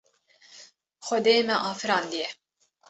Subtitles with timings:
[1.05, 2.29] Xwedê me afirandiye.